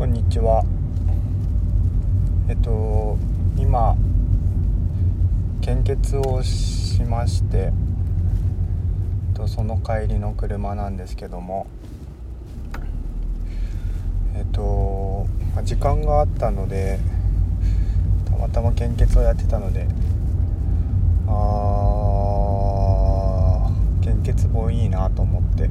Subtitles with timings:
[0.00, 0.64] こんにちは。
[2.48, 3.18] えっと
[3.58, 3.94] 今
[5.60, 7.72] 献血をしましてえ
[9.34, 11.66] っとその帰りの車なんですけども
[14.34, 15.26] えっと
[15.64, 16.98] 時間があったので
[18.24, 19.86] たまたま献血をやってたので
[21.28, 25.68] あー献血本いいなと思って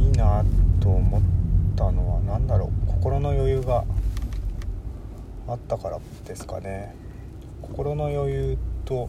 [0.00, 0.42] いいな
[0.80, 1.41] と思って
[1.72, 3.84] たのは何だろう心の余裕が
[5.48, 6.94] あったからですかね。
[7.60, 9.08] 心の余裕と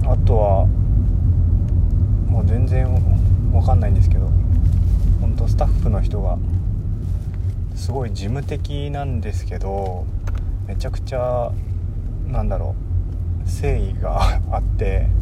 [0.07, 0.67] あとは
[2.29, 2.87] もう全然
[3.53, 4.31] わかんないんですけど
[5.21, 6.39] 本当スタッフの人が
[7.75, 10.05] すごい事務的なんですけど
[10.67, 11.51] めちゃくちゃ
[12.27, 12.75] なんだろ
[13.45, 15.22] う誠意があって。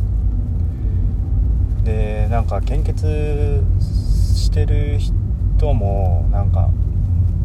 [2.31, 6.71] なんか献血してる人もなんか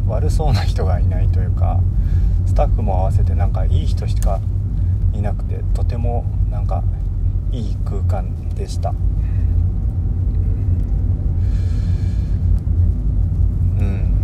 [0.06, 1.80] 悪そうな人がいないというか
[2.46, 4.40] スタッフも合わせてなんかいい人しか
[5.12, 6.84] いなくてとてもなんか
[7.50, 8.90] いい空間でした。
[8.90, 8.92] う
[13.82, 14.14] ん。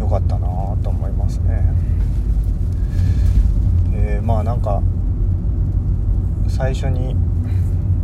[0.00, 0.48] 良かったな
[0.82, 1.62] と思いますね。
[3.94, 4.82] えー、まあなんか
[6.48, 7.14] 最初に、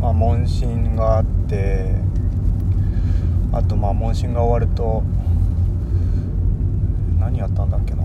[0.01, 1.95] まあ、問診があって
[3.51, 5.03] あとまあ問診が終わると
[7.19, 8.03] 何やったんだっけな。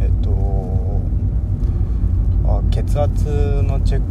[0.00, 1.00] えっと
[2.46, 4.02] あ血圧のチェッ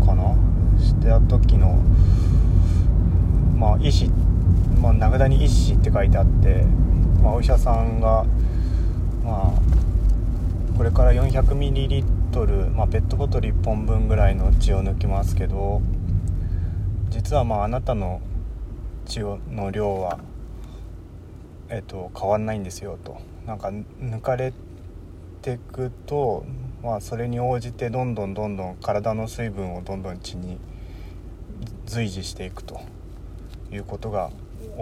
[0.00, 0.34] クかな。
[0.78, 1.80] した時の
[3.56, 4.08] まあ医師、
[4.80, 6.64] まあ、名札に医師って書いてあって
[7.22, 8.24] まあ、お医者さんが、
[9.24, 15.80] まあ、これから 400ml、まあ、ペットボトル1本分ぐらいの血を抜きますけど
[17.12, 18.20] 実はまああなたの
[19.06, 20.18] 血の量は、
[21.68, 23.18] えっと、変わんないんですよと。
[23.46, 24.52] なんか抜かれ
[25.42, 26.44] てくと、
[26.82, 30.58] まあ、それに応じてどんどんどんどん体の水分をどんどん血に
[31.86, 32.80] 随時していくと。
[33.72, 34.30] いうことが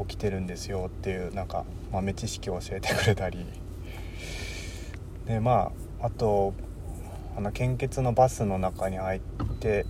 [0.08, 3.46] 起きてるんですよっていうなんか豆知識を教えてくれたり。
[5.26, 6.54] でまああと
[7.36, 9.20] あの献血のバスの中に入っ
[9.60, 9.86] て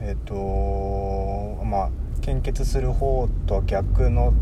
[0.00, 1.90] えっ、ー、とまあ
[2.20, 4.32] 献血する方と逆の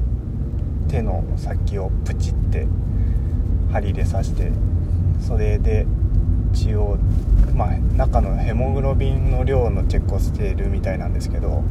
[0.88, 2.66] 手の先をプチって
[3.72, 4.52] 針で刺して
[5.20, 5.86] それで
[6.52, 6.98] 血を
[7.54, 11.62] まあ中のヘモグロビンの量のチェックをしているみたいなんですけど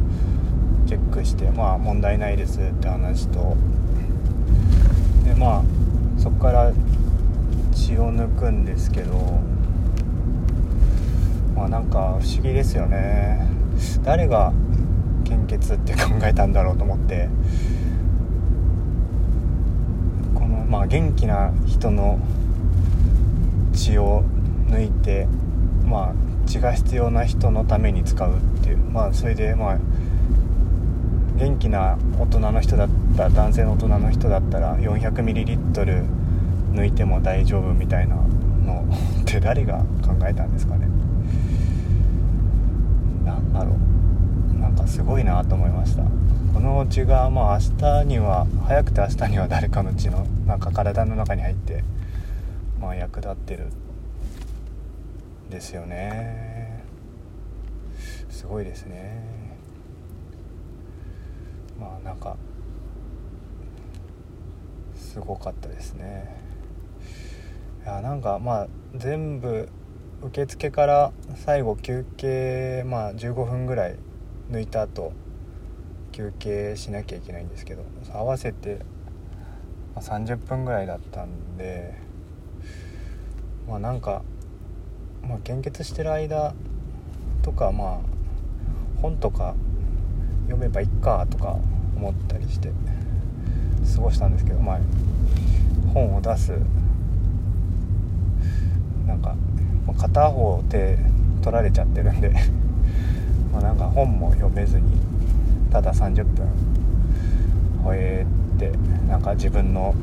[0.87, 3.55] チェックしてまあ問題ないですって話と
[5.23, 5.63] でまあ
[6.19, 6.73] そこから
[7.73, 9.13] 血を抜くんですけど
[11.55, 13.62] まあなんか不思議ですよね。
[14.03, 14.53] 誰が
[15.23, 17.29] 献血って考えたんだろうと思って。
[20.35, 22.19] このまあ元気な人の
[23.73, 24.23] 血を
[24.67, 25.27] 抜いて
[25.85, 26.13] まあ
[26.45, 28.77] 血が必要な人のために使うっていう。
[28.77, 29.77] まあそれでまあ
[31.35, 36.05] 元気な大人の人だった男性の大人の人だったら 400ml
[36.73, 38.85] 抜いても大丈夫みたいなの
[39.21, 40.87] って誰が考えたんですかね。
[43.25, 43.75] なんだろ
[44.55, 44.59] う。
[44.59, 46.03] なんかすごいなと思いました。
[46.53, 51.83] この血がまあ明日には早くて明日には誰かの血のなんか体の中に入って
[52.79, 53.67] まあ役立ってる
[55.49, 56.83] ですよね。
[58.29, 59.23] すごいですね。
[61.79, 62.35] まあなんか
[64.95, 66.41] すごかったですね。
[67.83, 69.69] いやなんかまあ全部
[70.25, 73.97] 受付から最後休憩まあ15分ぐらい
[74.49, 75.11] 抜いた後
[76.13, 77.83] 休憩しなきゃいけないんですけど
[78.13, 78.79] 合わせて
[79.95, 81.95] 30分ぐらいだったんで
[83.67, 84.23] まあなんか、
[85.27, 86.53] まあ、献血してる間
[87.41, 87.99] とかまあ
[89.01, 89.55] 本とか
[90.43, 91.57] 読めばいっかとか
[91.97, 92.71] 思ったりして
[93.93, 94.79] 過ごしたんですけどまあ
[95.93, 96.53] 本を出す
[99.05, 99.35] なんか
[99.91, 100.97] 片方手
[101.41, 102.31] 取られちゃってるんで
[103.51, 105.01] まあなんか本も読めずに
[105.71, 106.47] ただ30分
[107.83, 108.25] ほえ
[108.55, 108.71] って
[109.07, 109.93] なんか自分の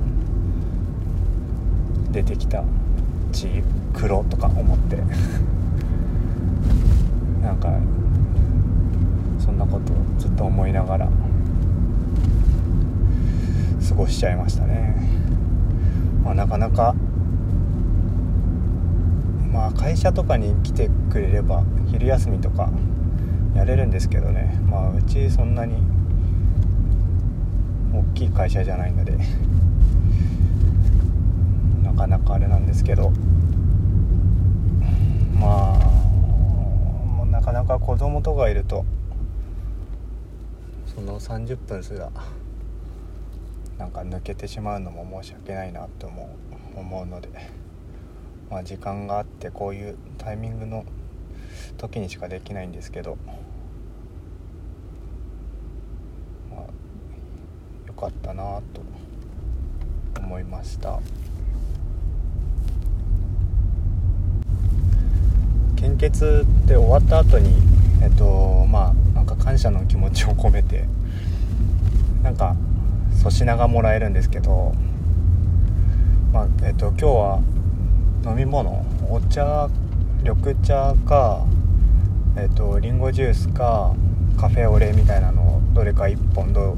[2.13, 2.63] 出てきた
[3.33, 3.63] 血
[3.95, 4.97] 黒とか思って
[7.43, 7.73] なんか
[9.39, 11.09] そんなことをずっと思いながら
[13.89, 14.97] 過ごしちゃいましたね、
[16.25, 16.95] まあ、なかなか
[19.77, 22.71] 会社とかに来てくれれば昼休みとか
[23.55, 24.59] やれるんですけどね。
[24.69, 25.83] まあうちそんなに
[27.93, 29.19] 大きい会社じゃないので
[31.83, 33.13] なかなかあれなんですけど。
[35.41, 38.85] まあなかなか子供とかいると
[40.95, 42.11] その30分すら
[43.79, 46.29] なんか抜けてしまうのも申し訳ないなと思
[46.77, 47.31] う思うので、
[48.51, 50.85] まあ、時間があってこういうタイミングの
[51.79, 53.17] 時にしかできないんですけど、
[56.51, 56.61] まあ、
[57.87, 58.83] よかったなと
[60.21, 61.01] 思いました。
[65.77, 67.55] 献血って終わった後に
[68.03, 70.85] えっとまあなんか感謝の気持ちを込めて
[72.23, 72.55] なんか
[73.19, 74.75] 粗品がもらえるんですけど、
[76.33, 77.43] まあえっと、今日は
[78.25, 78.85] 飲み物？
[79.11, 79.69] お茶
[80.23, 81.47] 緑茶か、
[82.37, 83.95] えっと、リンゴジュースか
[84.39, 86.77] カフェオレみたいなのをどれか1本ど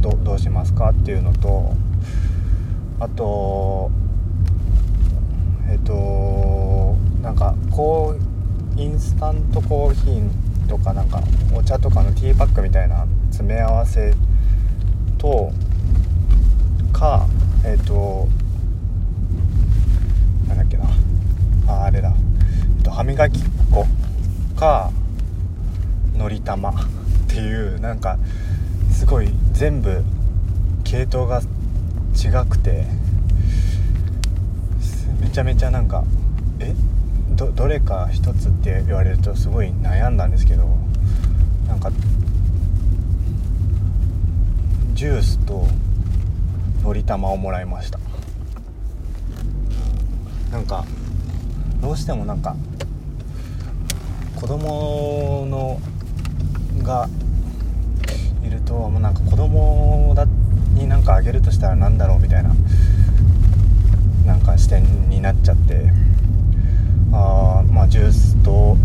[0.00, 0.90] どどうしますか？
[0.90, 1.74] っていうのと
[3.00, 3.90] あと
[5.68, 8.16] えっとなんかこ
[8.76, 11.20] うインスタントコーヒーとかなんか
[11.54, 14.14] お茶とかのティーパックみたいな詰め合わせ
[15.18, 15.50] と
[16.92, 17.26] か
[17.64, 18.28] えっ、と
[20.48, 20.84] なんだっけな
[21.68, 22.12] ああれだ、
[22.78, 23.84] えっと、歯磨き粉
[24.56, 24.92] か
[26.16, 26.74] のり玉っ
[27.26, 28.16] ていうなんか
[28.92, 30.04] すごい全部
[30.84, 31.40] 系統が
[32.14, 32.84] 違くて
[35.20, 36.04] めちゃめちゃなんか
[36.60, 36.76] え
[37.30, 40.68] どどれか一つって言われるとすごい悩んだんですけど
[41.66, 41.90] なんか
[44.94, 45.66] ジュースと
[46.84, 47.98] のり玉をもらいました。
[50.52, 50.84] なんか
[51.80, 52.54] どうしてもなんか
[54.42, 55.80] 子供の
[56.82, 57.08] が
[58.44, 60.26] いるともうなんか子供だ
[60.74, 62.52] になんかあげるとしたら何だろうみたいな
[64.26, 65.92] なんか視点になっちゃって
[67.12, 68.76] あまあジュースと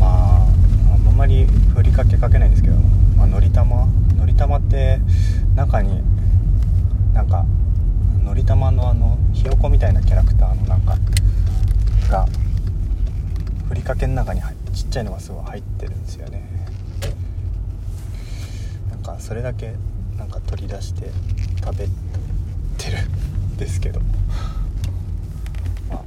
[0.00, 0.48] まあ
[0.92, 2.76] あんまりふりかけかけないんですけど、
[3.16, 3.86] まあ、のり玉
[4.16, 4.98] のり玉って
[5.54, 6.02] 中に
[7.14, 7.46] なんか
[8.24, 10.96] のり玉のあのひよこみたいなキャラクターのなんか
[12.10, 12.26] が
[13.68, 14.40] ふりかけ中に
[14.72, 16.48] ちっちゃいのがすごい入ってるんですよね。
[18.90, 19.74] なんかそれだけ
[20.16, 21.10] なんか取り出して
[21.64, 21.88] 食べ
[22.78, 24.00] てるんですけど。
[25.88, 26.02] まあ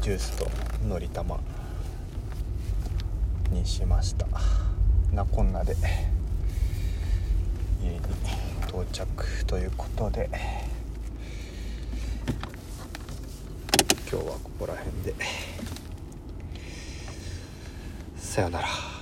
[0.00, 0.48] ジュースと
[0.86, 1.40] のり玉
[3.50, 4.26] にしました。
[5.12, 5.76] なこんなで
[7.82, 7.98] 家に
[8.68, 10.30] 到着ということで。
[14.10, 15.14] 今日はここら辺で。
[18.34, 18.93] さよなら。